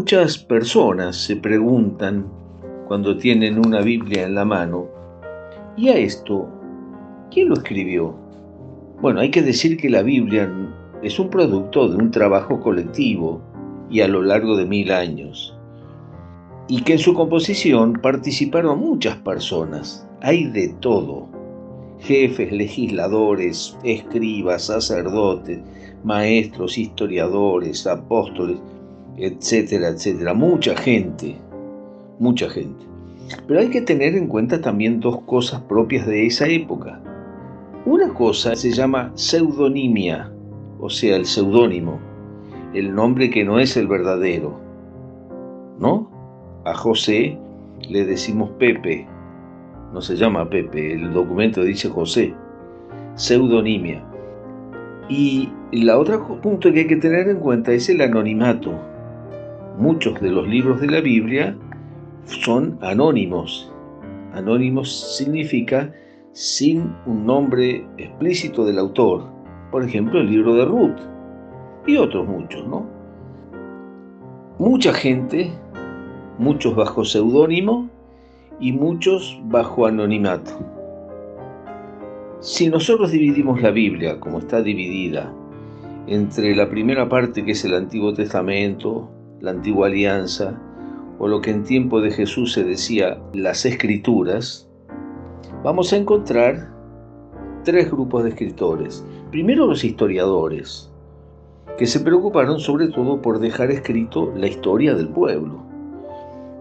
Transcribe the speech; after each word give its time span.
Muchas 0.00 0.38
personas 0.38 1.14
se 1.14 1.36
preguntan 1.36 2.26
cuando 2.88 3.18
tienen 3.18 3.58
una 3.58 3.82
Biblia 3.82 4.24
en 4.24 4.34
la 4.34 4.46
mano, 4.46 4.88
¿y 5.76 5.90
a 5.90 5.98
esto 5.98 6.48
quién 7.30 7.50
lo 7.50 7.54
escribió? 7.56 8.14
Bueno, 9.02 9.20
hay 9.20 9.30
que 9.30 9.42
decir 9.42 9.76
que 9.76 9.90
la 9.90 10.00
Biblia 10.00 10.50
es 11.02 11.18
un 11.18 11.28
producto 11.28 11.86
de 11.86 11.96
un 11.96 12.10
trabajo 12.10 12.60
colectivo 12.60 13.42
y 13.90 14.00
a 14.00 14.08
lo 14.08 14.22
largo 14.22 14.56
de 14.56 14.64
mil 14.64 14.90
años, 14.90 15.54
y 16.66 16.80
que 16.80 16.94
en 16.94 16.98
su 16.98 17.12
composición 17.12 17.92
participaron 17.92 18.80
muchas 18.80 19.16
personas, 19.18 20.08
hay 20.22 20.44
de 20.44 20.70
todo, 20.80 21.28
jefes, 21.98 22.50
legisladores, 22.50 23.76
escribas, 23.84 24.64
sacerdotes, 24.64 25.60
maestros, 26.04 26.78
historiadores, 26.78 27.86
apóstoles, 27.86 28.56
etcétera, 29.20 29.88
etcétera. 29.88 30.34
Mucha 30.34 30.74
gente, 30.76 31.36
mucha 32.18 32.48
gente. 32.48 32.84
Pero 33.46 33.60
hay 33.60 33.68
que 33.68 33.82
tener 33.82 34.16
en 34.16 34.26
cuenta 34.26 34.60
también 34.60 34.98
dos 34.98 35.20
cosas 35.22 35.60
propias 35.62 36.06
de 36.06 36.26
esa 36.26 36.48
época. 36.48 37.00
Una 37.84 38.12
cosa 38.14 38.56
se 38.56 38.72
llama 38.72 39.12
pseudonimia, 39.14 40.32
o 40.80 40.90
sea, 40.90 41.16
el 41.16 41.26
seudónimo, 41.26 42.00
el 42.74 42.94
nombre 42.94 43.30
que 43.30 43.44
no 43.44 43.58
es 43.58 43.76
el 43.76 43.86
verdadero. 43.86 44.58
¿No? 45.78 46.10
A 46.64 46.74
José 46.74 47.38
le 47.88 48.04
decimos 48.04 48.50
Pepe, 48.58 49.06
no 49.92 50.00
se 50.00 50.16
llama 50.16 50.48
Pepe, 50.48 50.94
el 50.94 51.12
documento 51.12 51.62
dice 51.62 51.88
José. 51.88 52.34
Pseudonimia. 53.14 54.02
Y 55.08 55.50
la 55.72 55.98
otra 55.98 56.18
punto 56.40 56.72
que 56.72 56.80
hay 56.80 56.86
que 56.86 56.96
tener 56.96 57.28
en 57.28 57.38
cuenta 57.38 57.72
es 57.72 57.88
el 57.88 58.00
anonimato 58.00 58.72
muchos 59.80 60.20
de 60.20 60.30
los 60.30 60.46
libros 60.46 60.80
de 60.82 60.88
la 60.88 61.00
Biblia 61.00 61.56
son 62.24 62.78
anónimos. 62.82 63.72
Anónimos 64.34 65.16
significa 65.16 65.90
sin 66.32 66.94
un 67.06 67.24
nombre 67.24 67.86
explícito 67.96 68.64
del 68.66 68.78
autor. 68.78 69.24
Por 69.70 69.82
ejemplo, 69.82 70.20
el 70.20 70.30
libro 70.30 70.54
de 70.54 70.64
Ruth 70.66 70.98
y 71.86 71.96
otros 71.96 72.28
muchos, 72.28 72.66
¿no? 72.68 72.86
Mucha 74.58 74.92
gente, 74.92 75.50
muchos 76.38 76.76
bajo 76.76 77.02
seudónimo 77.02 77.88
y 78.60 78.72
muchos 78.72 79.40
bajo 79.44 79.86
anonimato. 79.86 80.50
Si 82.40 82.68
nosotros 82.68 83.12
dividimos 83.12 83.62
la 83.62 83.70
Biblia 83.70 84.20
como 84.20 84.40
está 84.40 84.60
dividida 84.60 85.32
entre 86.06 86.54
la 86.54 86.68
primera 86.68 87.08
parte 87.08 87.44
que 87.44 87.52
es 87.52 87.64
el 87.64 87.74
Antiguo 87.74 88.12
Testamento, 88.12 89.10
la 89.40 89.52
antigua 89.52 89.86
alianza, 89.86 90.58
o 91.18 91.28
lo 91.28 91.40
que 91.40 91.50
en 91.50 91.64
tiempo 91.64 92.00
de 92.00 92.10
Jesús 92.10 92.52
se 92.52 92.64
decía 92.64 93.18
las 93.34 93.64
escrituras, 93.66 94.68
vamos 95.62 95.92
a 95.92 95.96
encontrar 95.96 96.70
tres 97.64 97.90
grupos 97.90 98.24
de 98.24 98.30
escritores. 98.30 99.04
Primero 99.30 99.66
los 99.66 99.84
historiadores, 99.84 100.90
que 101.78 101.86
se 101.86 102.00
preocuparon 102.00 102.58
sobre 102.60 102.88
todo 102.88 103.22
por 103.22 103.38
dejar 103.38 103.70
escrito 103.70 104.32
la 104.34 104.46
historia 104.46 104.94
del 104.94 105.08
pueblo. 105.08 105.62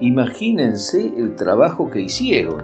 Imagínense 0.00 1.12
el 1.16 1.34
trabajo 1.34 1.90
que 1.90 2.02
hicieron. 2.02 2.62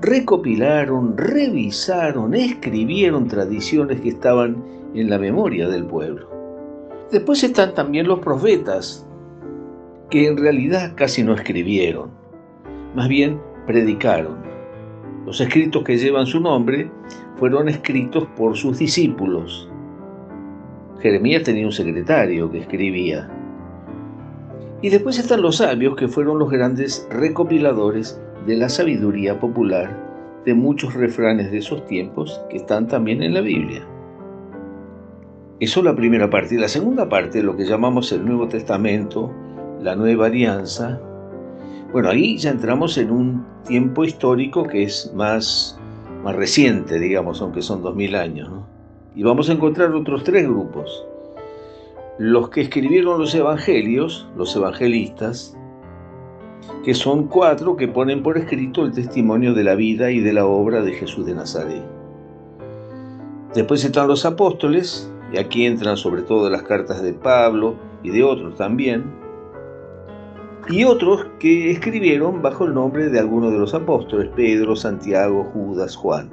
Recopilaron, 0.00 1.16
revisaron, 1.16 2.34
escribieron 2.34 3.28
tradiciones 3.28 4.00
que 4.00 4.10
estaban 4.10 4.62
en 4.94 5.10
la 5.10 5.18
memoria 5.18 5.68
del 5.68 5.84
pueblo. 5.84 6.39
Después 7.10 7.42
están 7.42 7.74
también 7.74 8.06
los 8.06 8.20
profetas, 8.20 9.04
que 10.10 10.28
en 10.28 10.36
realidad 10.36 10.92
casi 10.94 11.24
no 11.24 11.34
escribieron, 11.34 12.10
más 12.94 13.08
bien 13.08 13.40
predicaron. 13.66 14.36
Los 15.26 15.40
escritos 15.40 15.82
que 15.82 15.98
llevan 15.98 16.26
su 16.26 16.38
nombre 16.38 16.88
fueron 17.36 17.68
escritos 17.68 18.28
por 18.36 18.56
sus 18.56 18.78
discípulos. 18.78 19.68
Jeremías 21.00 21.42
tenía 21.42 21.66
un 21.66 21.72
secretario 21.72 22.50
que 22.50 22.58
escribía. 22.58 23.28
Y 24.80 24.88
después 24.88 25.18
están 25.18 25.42
los 25.42 25.56
sabios, 25.56 25.96
que 25.96 26.06
fueron 26.06 26.38
los 26.38 26.50
grandes 26.50 27.08
recopiladores 27.10 28.20
de 28.46 28.56
la 28.56 28.68
sabiduría 28.68 29.38
popular 29.40 30.42
de 30.44 30.54
muchos 30.54 30.94
refranes 30.94 31.50
de 31.50 31.58
esos 31.58 31.84
tiempos 31.86 32.40
que 32.50 32.58
están 32.58 32.86
también 32.86 33.20
en 33.22 33.34
la 33.34 33.40
Biblia. 33.40 33.84
Eso 35.60 35.80
es 35.80 35.84
la 35.84 35.94
primera 35.94 36.30
parte. 36.30 36.58
La 36.58 36.68
segunda 36.68 37.06
parte, 37.06 37.42
lo 37.42 37.54
que 37.54 37.66
llamamos 37.66 38.10
el 38.12 38.24
Nuevo 38.24 38.48
Testamento, 38.48 39.30
la 39.82 39.94
Nueva 39.94 40.26
Alianza, 40.26 40.98
bueno, 41.92 42.08
ahí 42.08 42.38
ya 42.38 42.50
entramos 42.50 42.96
en 42.96 43.10
un 43.10 43.44
tiempo 43.66 44.04
histórico 44.04 44.62
que 44.64 44.84
es 44.84 45.12
más, 45.14 45.78
más 46.24 46.34
reciente, 46.34 46.98
digamos, 46.98 47.42
aunque 47.42 47.60
son 47.60 47.82
dos 47.82 47.94
mil 47.94 48.14
años. 48.14 48.48
Y 49.14 49.22
vamos 49.22 49.50
a 49.50 49.52
encontrar 49.52 49.92
otros 49.92 50.24
tres 50.24 50.48
grupos. 50.48 51.04
Los 52.18 52.48
que 52.48 52.62
escribieron 52.62 53.18
los 53.18 53.34
evangelios, 53.34 54.26
los 54.38 54.56
evangelistas, 54.56 55.54
que 56.84 56.94
son 56.94 57.26
cuatro 57.26 57.76
que 57.76 57.86
ponen 57.86 58.22
por 58.22 58.38
escrito 58.38 58.86
el 58.86 58.92
testimonio 58.92 59.52
de 59.52 59.64
la 59.64 59.74
vida 59.74 60.10
y 60.10 60.20
de 60.20 60.32
la 60.32 60.46
obra 60.46 60.80
de 60.80 60.92
Jesús 60.92 61.26
de 61.26 61.34
Nazaret. 61.34 61.84
Después 63.54 63.84
están 63.84 64.08
los 64.08 64.24
apóstoles, 64.24 65.12
y 65.32 65.38
aquí 65.38 65.66
entran 65.66 65.96
sobre 65.96 66.22
todo 66.22 66.50
las 66.50 66.62
cartas 66.62 67.02
de 67.02 67.12
Pablo 67.12 67.76
y 68.02 68.10
de 68.10 68.24
otros 68.24 68.56
también, 68.56 69.04
y 70.68 70.84
otros 70.84 71.26
que 71.38 71.70
escribieron 71.70 72.42
bajo 72.42 72.64
el 72.64 72.74
nombre 72.74 73.08
de 73.08 73.18
algunos 73.18 73.52
de 73.52 73.58
los 73.58 73.74
apóstoles, 73.74 74.30
Pedro, 74.36 74.76
Santiago, 74.76 75.44
Judas, 75.52 75.96
Juan. 75.96 76.30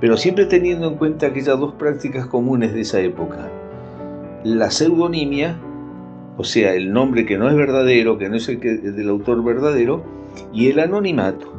Pero 0.00 0.16
siempre 0.16 0.46
teniendo 0.46 0.88
en 0.88 0.96
cuenta 0.96 1.26
aquellas 1.26 1.58
dos 1.58 1.74
prácticas 1.74 2.26
comunes 2.26 2.72
de 2.72 2.80
esa 2.80 3.00
época, 3.00 3.48
la 4.44 4.70
pseudonimia, 4.70 5.58
o 6.36 6.44
sea, 6.44 6.74
el 6.74 6.92
nombre 6.92 7.26
que 7.26 7.38
no 7.38 7.48
es 7.48 7.54
verdadero, 7.54 8.18
que 8.18 8.28
no 8.28 8.36
es 8.36 8.48
el, 8.48 8.60
el 8.66 8.96
del 8.96 9.08
autor 9.08 9.44
verdadero, 9.44 10.02
y 10.52 10.68
el 10.68 10.80
anonimato, 10.80 11.52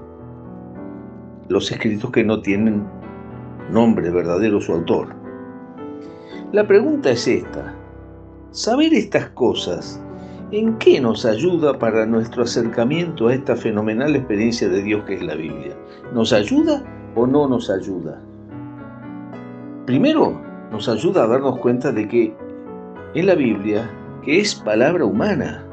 los 1.49 1.71
escritos 1.71 2.11
que 2.11 2.23
no 2.23 2.41
tienen 2.41 2.83
nombre 3.71 4.09
verdadero 4.09 4.59
su 4.59 4.73
autor. 4.73 5.20
La 6.53 6.67
pregunta 6.67 7.11
es 7.11 7.29
esta. 7.29 7.73
Saber 8.51 8.93
estas 8.93 9.29
cosas, 9.29 10.03
¿en 10.51 10.77
qué 10.79 10.99
nos 10.99 11.23
ayuda 11.25 11.79
para 11.79 12.05
nuestro 12.05 12.43
acercamiento 12.43 13.29
a 13.29 13.35
esta 13.35 13.55
fenomenal 13.55 14.17
experiencia 14.17 14.67
de 14.67 14.83
Dios 14.83 15.05
que 15.05 15.13
es 15.13 15.23
la 15.23 15.35
Biblia? 15.35 15.73
¿Nos 16.13 16.33
ayuda 16.33 16.83
o 17.15 17.25
no 17.25 17.47
nos 17.47 17.69
ayuda? 17.69 18.21
Primero, 19.85 20.41
nos 20.73 20.89
ayuda 20.89 21.23
a 21.23 21.27
darnos 21.27 21.57
cuenta 21.59 21.93
de 21.93 22.05
que 22.05 22.35
en 23.13 23.27
la 23.27 23.35
Biblia, 23.35 23.89
que 24.21 24.41
es 24.41 24.53
palabra 24.53 25.05
humana, 25.05 25.65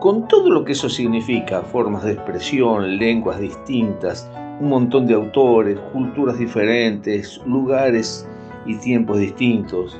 con 0.00 0.26
todo 0.26 0.50
lo 0.50 0.64
que 0.64 0.72
eso 0.72 0.88
significa, 0.88 1.62
formas 1.62 2.02
de 2.02 2.14
expresión, 2.14 2.98
lenguas 2.98 3.38
distintas, 3.38 4.28
un 4.58 4.70
montón 4.70 5.06
de 5.06 5.14
autores, 5.14 5.78
culturas 5.92 6.36
diferentes, 6.36 7.40
lugares 7.46 8.28
y 8.66 8.76
tiempos 8.76 9.18
distintos. 9.18 9.98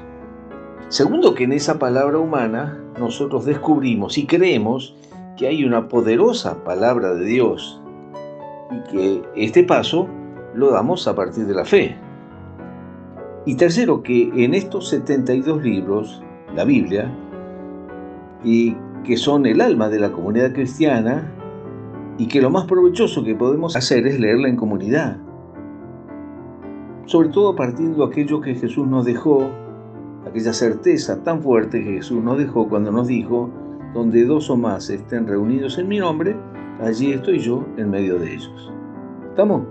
Segundo, 0.89 1.35
que 1.35 1.45
en 1.45 1.53
esa 1.53 1.79
palabra 1.79 2.19
humana 2.19 2.79
nosotros 2.99 3.45
descubrimos 3.45 4.19
y 4.19 4.27
creemos 4.27 4.97
que 5.37 5.49
hay 5.49 5.65
una 5.65 5.89
poderosa 5.89 6.63
palabra 6.65 7.15
de 7.15 7.25
Dios 7.25 7.81
y 8.71 8.91
que 8.91 9.23
este 9.35 9.65
paso 9.65 10.09
lo 10.55 10.71
damos 10.71 11.09
a 11.09 11.15
partir 11.15 11.47
de 11.47 11.55
la 11.55 11.65
fe. 11.65 11.97
Y 13.47 13.57
tercero, 13.57 14.03
que 14.03 14.31
en 14.37 14.55
estos 14.55 14.89
72 14.89 15.63
libros, 15.63 16.23
la 16.55 16.65
Biblia, 16.65 17.13
y 18.43 18.75
que 19.05 19.17
son 19.17 19.45
el 19.45 19.61
alma 19.61 19.89
de 19.89 19.99
la 19.99 20.13
comunidad 20.13 20.53
cristiana, 20.53 21.31
y 22.17 22.29
que 22.29 22.41
lo 22.41 22.49
más 22.49 22.65
provechoso 22.65 23.25
que 23.25 23.35
podemos 23.35 23.77
hacer 23.77 24.07
es 24.07 24.21
leerla 24.21 24.49
en 24.49 24.57
comunidad 24.57 25.19
sobre 27.07 27.29
todo 27.29 27.55
partiendo 27.55 28.05
de 28.05 28.13
aquello 28.13 28.41
que 28.41 28.55
Jesús 28.55 28.87
nos 28.87 29.05
dejó 29.05 29.51
aquella 30.27 30.53
certeza 30.53 31.23
tan 31.23 31.43
fuerte 31.43 31.83
que 31.83 31.93
Jesús 31.93 32.23
nos 32.23 32.39
dejó 32.39 32.69
cuando 32.69 32.91
nos 32.91 33.09
dijo, 33.09 33.51
donde 33.93 34.25
dos 34.25 34.51
o 34.51 34.57
más 34.57 34.91
estén 34.91 35.27
reunidos 35.27 35.79
en 35.79 35.89
mi 35.89 35.99
nombre, 35.99 36.37
allí 36.81 37.13
estoy 37.13 37.39
yo 37.39 37.65
en 37.77 37.91
medio 37.91 38.19
de 38.19 38.35
ellos. 38.35 38.73
¿Estamos? 39.31 39.63